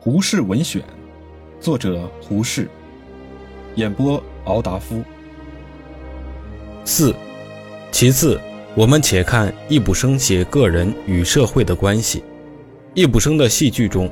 [0.00, 0.80] 胡适文选，
[1.60, 2.68] 作者胡适，
[3.74, 5.02] 演播敖达夫。
[6.84, 7.12] 四，
[7.90, 8.40] 其次，
[8.76, 12.22] 我们且看易卜生写个人与社会的关系。
[12.94, 14.08] 易卜生的戏剧中，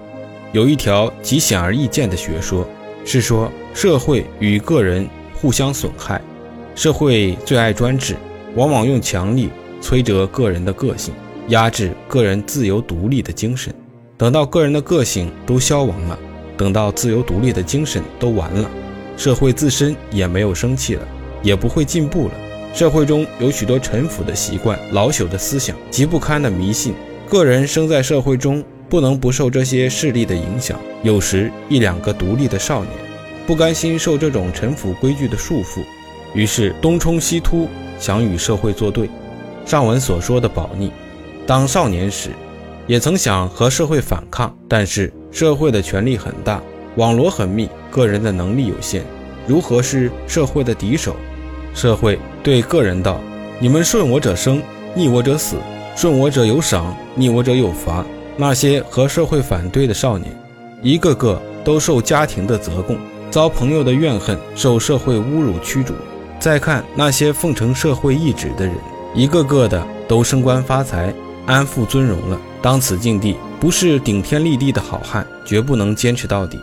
[0.51, 2.67] 有一条极显而易见的学说，
[3.05, 6.21] 是说社会与个人互相损害，
[6.75, 8.17] 社会最爱专制，
[8.57, 9.51] 往往用强力
[9.81, 11.15] 摧折个人的个性，
[11.49, 13.73] 压制个人自由独立的精神。
[14.19, 16.19] 等到个人的个性都消亡了，
[16.57, 18.71] 等到自由独立的精神都完了，
[19.17, 21.07] 社会自身也没有生气了，
[21.43, 22.35] 也不会进步了。
[22.73, 26.95] 社会中有许多陈腐的习惯、老朽的思想、极不堪的迷信。
[27.29, 30.79] 个人生在社会中，不能不受这些势力的影响。
[31.03, 32.93] 有时一两个独立的少年，
[33.47, 35.81] 不甘心受这种陈腐规矩的束缚，
[36.33, 39.11] 于是东冲西突，想与社会作对。
[39.67, 40.91] 上文所说的保逆，
[41.47, 42.31] 当少年时。
[42.87, 46.61] 也曾想和社会反抗，但是社会的权力很大，
[46.97, 49.03] 网罗很密，个人的能力有限，
[49.47, 51.17] 如何是社会的敌手？
[51.75, 53.21] 社会对个人道
[53.61, 54.63] ：“你们顺我者生，
[54.95, 55.57] 逆我者死；
[55.95, 58.05] 顺我者有赏，逆我者有罚。”
[58.39, 60.31] 那些和社会反对的少年，
[60.83, 62.99] 一个个都受家庭的责供，
[63.31, 65.95] 遭朋友的怨恨，受社会侮辱驱逐。
[66.39, 68.75] 再看那些奉承社会意志的人，
[69.15, 71.13] 一个个的都升官发财，
[71.47, 72.39] 安富尊荣了。
[72.67, 76.59] 当此境地，不是顶天立地的好汉，绝不能坚持到底。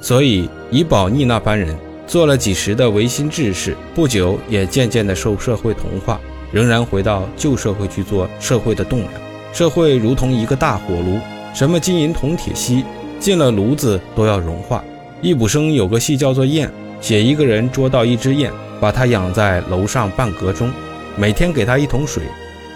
[0.00, 6.18] 所以，以保逆那般人做了几十的维新志士，不久也渐渐的受社会同化，
[6.52, 9.12] 仍然回到旧社会去做社会的栋梁。
[9.52, 11.20] 社会如同一个大火炉，
[11.52, 12.82] 什么金银铜铁锡，
[13.20, 14.82] 进了炉子都要融化。
[15.20, 16.66] 易卜生有个戏叫做《燕》，
[16.98, 18.50] 写一个人捉到一只雁，
[18.80, 20.72] 把它养在楼上半阁中，
[21.14, 22.22] 每天给他一桶水，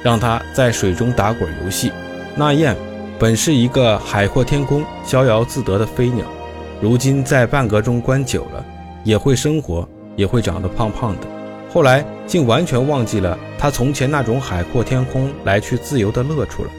[0.02, 1.90] 让他在水中打滚游戏。
[2.38, 2.76] 那雁
[3.18, 6.26] 本是一个海阔天空、逍遥自得的飞鸟，
[6.82, 8.62] 如今在半格中关久了，
[9.04, 11.26] 也会生活，也会长得胖胖的。
[11.72, 16.70] 后来竟完全忘记了他从前那种海阔天空、来去自由的乐处了。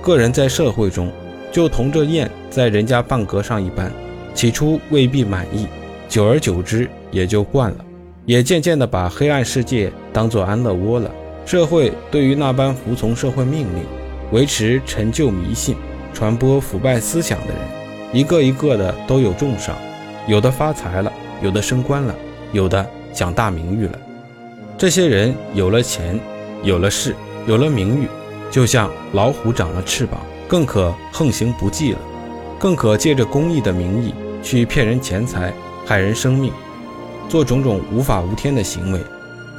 [0.00, 1.12] 个人在社会中，
[1.52, 3.92] 就同这雁在人家半格上一般，
[4.32, 5.66] 起初未必满意，
[6.08, 7.84] 久而久之也就惯了，
[8.24, 11.10] 也渐渐地把黑暗世界当作安乐窝了。
[11.44, 13.84] 社会对于那般服从社会命令。
[14.32, 15.76] 维持陈旧迷信、
[16.14, 17.56] 传播腐败思想的人，
[18.14, 19.76] 一个一个的都有重赏，
[20.26, 21.12] 有的发财了，
[21.42, 22.14] 有的升官了，
[22.50, 23.98] 有的享大名誉了。
[24.78, 26.18] 这些人有了钱，
[26.62, 27.14] 有了势，
[27.46, 28.08] 有了名誉，
[28.50, 30.18] 就像老虎长了翅膀，
[30.48, 31.98] 更可横行不忌了，
[32.58, 35.52] 更可借着公益的名义去骗人钱财、
[35.84, 36.50] 害人生命，
[37.28, 39.00] 做种种无法无天的行为。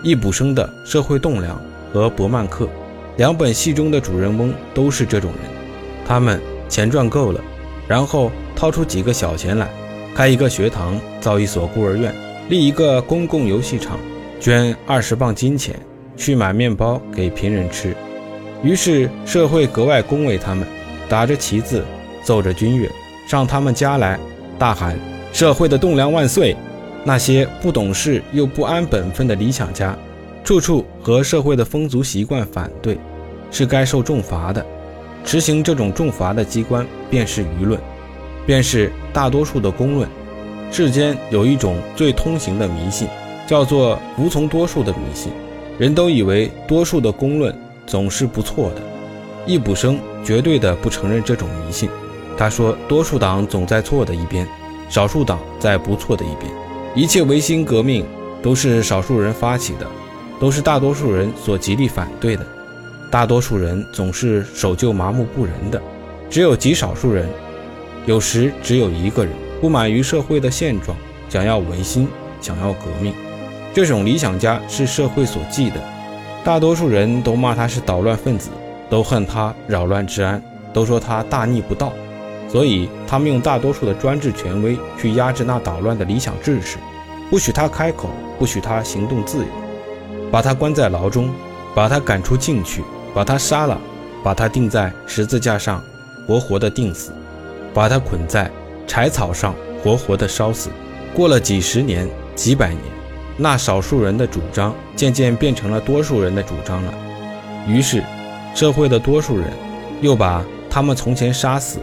[0.01, 1.55] 易卜生的《社会栋梁》
[1.94, 2.66] 和《伯曼克》。
[3.18, 5.51] 两本戏中的主人翁都是这种人，
[6.06, 7.40] 他们钱赚够了，
[7.88, 9.69] 然后掏出几个小钱来，
[10.16, 12.13] 开一个学堂，造一所孤儿院，
[12.50, 14.00] 立一个公共游戏场，
[14.40, 15.75] 捐二十磅金钱
[16.18, 17.96] 去买面包给贫人吃。
[18.63, 20.68] 于是社会格外恭维他们，
[21.07, 21.84] 打着旗子，
[22.23, 22.90] 奏着军乐，
[23.28, 24.19] 上他们家来，
[24.57, 24.97] 大喊
[25.31, 26.56] “社会的栋梁万岁”。
[27.06, 29.94] 那些不懂事又不安本分的理想家。
[30.43, 32.97] 处处和社会的风俗习惯反对，
[33.49, 34.65] 是该受重罚的。
[35.23, 37.79] 执行这种重罚的机关便是舆论，
[38.45, 40.07] 便是大多数的公论。
[40.69, 43.07] 世间有一种最通行的迷信，
[43.47, 45.31] 叫做服从多数的迷信。
[45.79, 47.55] 人都以为多数的公论
[47.87, 48.81] 总是不错的。
[49.45, 51.89] 易卜生绝对的不承认这种迷信。
[52.37, 54.47] 他说，多数党总在错的一边，
[54.89, 56.51] 少数党在不错的一边。
[56.95, 58.05] 一切维新革命
[58.41, 59.87] 都是少数人发起的。
[60.43, 62.45] 都是大多数人所极力反对的，
[63.09, 65.81] 大多数人总是守旧麻木不仁的，
[66.29, 67.29] 只有极少数人，
[68.05, 70.97] 有时只有一个人不满于社会的现状，
[71.29, 72.09] 想要维新，
[72.41, 73.13] 想要革命。
[73.73, 75.77] 这种理想家是社会所忌的，
[76.43, 78.49] 大多数人都骂他是捣乱分子，
[78.89, 80.43] 都恨他扰乱治安，
[80.73, 81.93] 都说他大逆不道，
[82.49, 86.79] 所以他们用大多数的专制权威去压制那捣乱的理想志士，
[87.29, 89.62] 不许他开口，不许他行动自由。
[90.34, 91.30] 把他关在牢中，
[91.76, 92.84] 把他赶出境去，
[93.14, 93.80] 把他杀了，
[94.24, 95.80] 把他钉在十字架上，
[96.26, 97.12] 活活的钉死，
[97.72, 98.50] 把他捆在
[98.88, 99.53] 柴草上，
[99.84, 100.72] 活活的烧死。
[101.14, 102.82] 过了几十年、几百年，
[103.38, 106.91] 那少数人的主张渐渐变成了多数人的主张了。
[107.68, 108.03] 于是，
[108.56, 109.53] 社会的多数人
[110.02, 111.78] 又把他们从前杀死、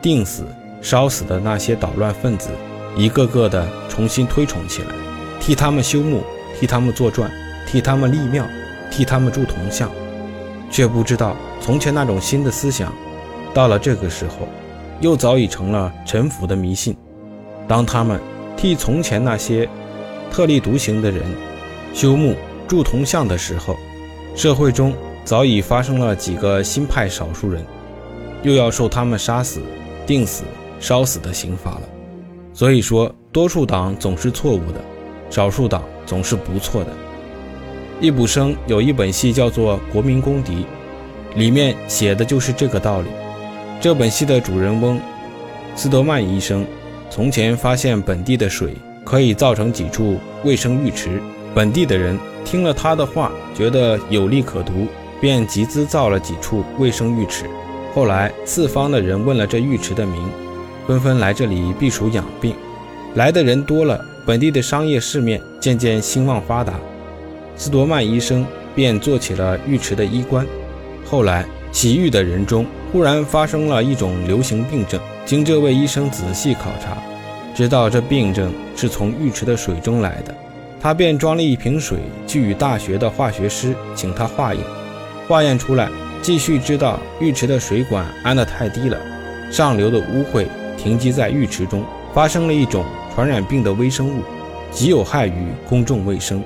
[0.00, 0.44] 钉死、
[0.80, 2.50] 烧死的那些捣乱分子，
[2.96, 4.94] 一个个的重新推崇起来，
[5.40, 6.22] 替他们修墓，
[6.56, 7.28] 替他们作传。
[7.70, 8.44] 替他们立庙，
[8.90, 9.88] 替他们铸铜像，
[10.72, 12.92] 却不知道从前那种新的思想，
[13.54, 14.48] 到了这个时候，
[15.00, 16.96] 又早已成了臣服的迷信。
[17.68, 18.20] 当他们
[18.56, 19.68] 替从前那些
[20.32, 21.22] 特立独行的人
[21.94, 22.34] 修墓
[22.66, 23.76] 铸铜像的时候，
[24.34, 24.92] 社会中
[25.24, 27.64] 早已发生了几个新派少数人，
[28.42, 29.60] 又要受他们杀死、
[30.08, 30.42] 钉死、
[30.80, 31.82] 烧死的刑罚了。
[32.52, 34.80] 所以说，多数党总是错误的，
[35.30, 36.90] 少数党总是不错的。
[38.00, 40.64] 易卜生有一本戏叫做《国民公敌》，
[41.38, 43.08] 里面写的就是这个道理。
[43.78, 44.98] 这本戏的主人翁
[45.76, 46.66] 斯德曼医生，
[47.10, 48.74] 从前发现本地的水
[49.04, 51.20] 可以造成几处卫生浴池，
[51.54, 54.86] 本地的人听了他的话，觉得有利可图，
[55.20, 57.44] 便集资造了几处卫生浴池。
[57.94, 60.26] 后来四方的人问了这浴池的名，
[60.86, 62.54] 纷纷来这里避暑养病。
[63.14, 66.72] 来的人多了，本地的商业市面渐渐兴旺发达。
[67.56, 70.46] 斯多曼医生便做起了浴池的医官。
[71.04, 75.00] 后来，洗浴的人中忽然发生了一种流行病症。
[75.26, 76.96] 经这位医生仔细考察，
[77.54, 80.34] 知道这病症是从浴池的水中来的。
[80.80, 84.64] 他便装了一瓶水去与大学的化学师请他化验。
[85.28, 85.88] 化验出来，
[86.22, 88.98] 继续知道浴池的水管安得太低了，
[89.52, 90.46] 上流的污秽
[90.76, 94.22] 停积在浴池中，发生了一种传染病的微生物，
[94.72, 96.42] 极有害于公众卫生。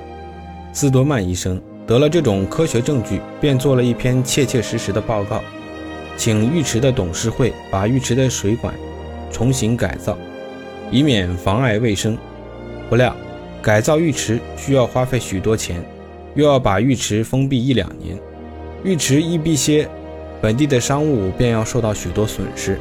[0.75, 5.41] 斯多曼医生得了这种科学证据，便做了一篇切切实实的报告，
[6.17, 8.75] 请浴池的董事会把浴池的水管
[9.31, 10.17] 重新改造，
[10.91, 12.17] 以免妨碍卫生。
[12.89, 13.15] 不料，
[13.61, 15.81] 改造浴池需要花费许多钱，
[16.35, 18.19] 又要把浴池封闭一两年。
[18.83, 19.87] 浴池一闭歇，
[20.41, 22.77] 本地的商务便要受到许多损失，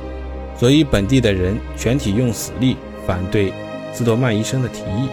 [0.59, 2.77] 所以本地的人全体用死力
[3.07, 3.53] 反对
[3.93, 5.09] 斯多曼医生的提议，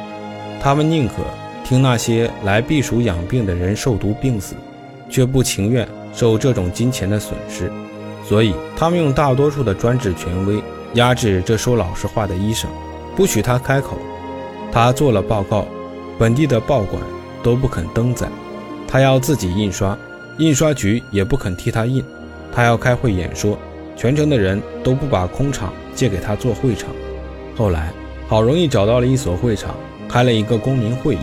[0.60, 1.14] 他们宁可。
[1.72, 4.56] 听那些来避暑养病的人受毒病死，
[5.10, 7.72] 却不情愿受这种金钱的损失，
[8.26, 10.62] 所以他们用大多数的专制权威
[10.96, 12.70] 压制这说老实话的医生，
[13.16, 13.98] 不许他开口。
[14.70, 15.66] 他做了报告，
[16.20, 17.02] 本地的报馆
[17.42, 18.28] 都不肯登载，
[18.86, 19.98] 他要自己印刷，
[20.40, 22.04] 印刷局也不肯替他印。
[22.52, 23.58] 他要开会演说，
[23.96, 26.90] 全城的人都不把空场借给他做会场。
[27.56, 27.94] 后来
[28.28, 29.74] 好容易找到了一所会场，
[30.10, 31.20] 开了一个公民会议。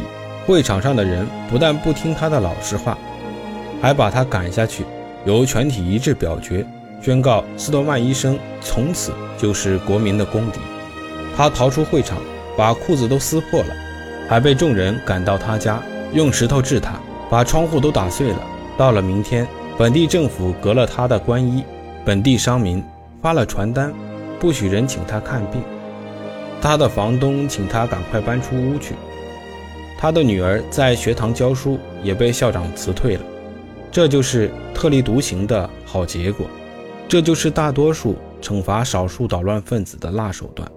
[0.49, 2.97] 会场上的人不但不听他的老实话，
[3.83, 4.83] 还把他赶下去，
[5.27, 6.65] 由全体一致表决，
[7.03, 10.59] 宣告斯多曼医生从此就是国民的公敌。
[11.37, 12.17] 他逃出会场，
[12.57, 13.75] 把裤子都撕破了，
[14.27, 15.83] 还被众人赶到他家，
[16.15, 16.95] 用石头治他，
[17.29, 18.41] 把窗户都打碎了。
[18.79, 19.47] 到了明天，
[19.77, 21.63] 本地政府革了他的官衣，
[22.07, 22.83] 本地商民
[23.21, 23.93] 发了传单，
[24.41, 25.63] 不许人请他看病。
[26.63, 28.95] 他的房东请他赶快搬出屋去。
[30.01, 33.23] 他的女儿在学堂教书，也被校长辞退了。
[33.91, 36.47] 这就是特立独行的好结果，
[37.09, 40.71] 这就是大多数惩罚少数捣乱分子的辣手段。